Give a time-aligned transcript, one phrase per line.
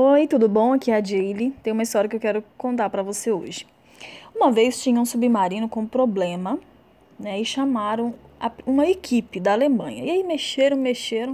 [0.00, 0.74] Oi, tudo bom?
[0.74, 1.50] Aqui é a Jaylee.
[1.60, 3.66] Tem uma história que eu quero contar para você hoje.
[4.32, 6.56] Uma vez tinha um submarino com problema,
[7.18, 7.40] né?
[7.40, 10.04] E chamaram a, uma equipe da Alemanha.
[10.04, 11.32] E aí mexeram, mexeram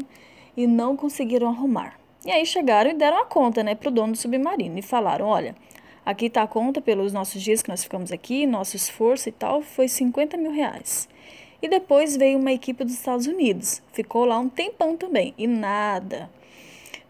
[0.57, 2.01] e não conseguiram arrumar.
[2.25, 5.55] E aí chegaram e deram a conta, né, pro dono do submarino e falaram: olha,
[6.03, 9.61] aqui tá a conta pelos nossos dias que nós ficamos aqui, nosso esforço e tal,
[9.61, 11.07] foi 50 mil reais.
[11.61, 16.31] E depois veio uma equipe dos Estados Unidos, ficou lá um tempão também e nada.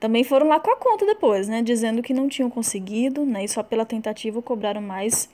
[0.05, 1.63] Também foram lá com a conta depois, né?
[1.63, 3.43] Dizendo que não tinham conseguido, né?
[3.43, 5.31] E só pela tentativa cobraram mais,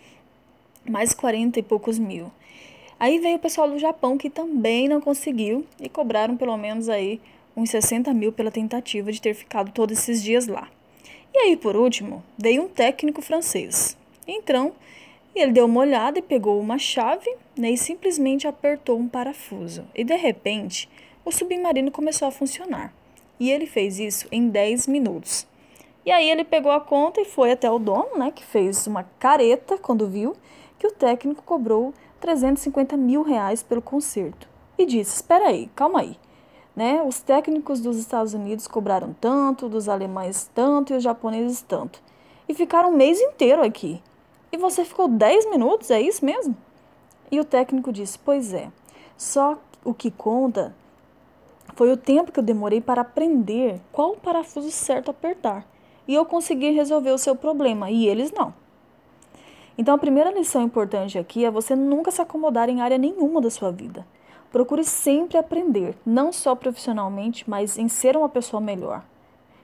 [0.88, 2.30] mais 40 e poucos mil.
[2.96, 7.20] Aí veio o pessoal do Japão que também não conseguiu e cobraram pelo menos aí
[7.56, 10.68] uns 60 mil pela tentativa de ter ficado todos esses dias lá.
[11.34, 13.96] E aí, por último, veio um técnico francês.
[14.24, 14.73] Então,
[15.34, 17.28] ele deu uma olhada e pegou uma chave
[17.59, 19.84] né, e simplesmente apertou um parafuso.
[19.96, 20.88] E de repente,
[21.24, 22.99] o submarino começou a funcionar.
[23.40, 25.46] E ele fez isso em 10 minutos.
[26.04, 29.04] E aí ele pegou a conta e foi até o dono, né, que fez uma
[29.18, 30.37] careta quando viu
[30.78, 34.48] que o técnico cobrou 350 mil reais pelo conserto.
[34.78, 36.16] E disse, espera aí, calma aí.
[36.74, 37.02] Né?
[37.02, 42.00] Os técnicos dos Estados Unidos cobraram tanto, dos alemães tanto e os japoneses tanto.
[42.48, 44.02] E ficaram um mês inteiro aqui.
[44.52, 46.56] E você ficou 10 minutos, é isso mesmo?
[47.30, 48.70] E o técnico disse, pois é,
[49.16, 50.74] só o que conta
[51.74, 55.66] foi o tempo que eu demorei para aprender qual parafuso certo apertar.
[56.07, 58.52] E eu consegui resolver o seu problema, e eles não.
[59.79, 63.51] Então, a primeira lição importante aqui é você nunca se acomodar em área nenhuma da
[63.51, 64.06] sua vida.
[64.50, 69.03] Procure sempre aprender, não só profissionalmente, mas em ser uma pessoa melhor.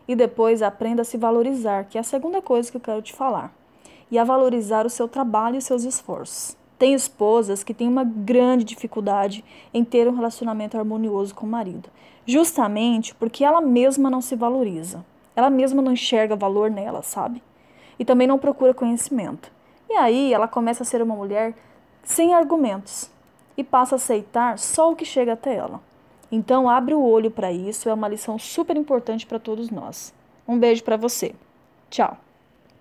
[0.07, 3.13] E depois aprenda a se valorizar, que é a segunda coisa que eu quero te
[3.13, 3.53] falar.
[4.11, 6.57] E a valorizar o seu trabalho e seus esforços.
[6.79, 11.89] Tem esposas que têm uma grande dificuldade em ter um relacionamento harmonioso com o marido,
[12.27, 15.05] justamente porque ela mesma não se valoriza.
[15.35, 17.43] Ela mesma não enxerga valor nela, sabe?
[17.99, 19.51] E também não procura conhecimento.
[19.89, 21.55] E aí ela começa a ser uma mulher
[22.03, 23.11] sem argumentos
[23.57, 25.81] e passa a aceitar só o que chega até ela.
[26.31, 30.13] Então abre o olho para isso, é uma lição super importante para todos nós.
[30.47, 31.35] Um beijo para você.
[31.89, 32.26] Tchau.